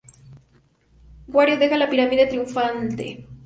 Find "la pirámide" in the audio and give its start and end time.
1.77-2.25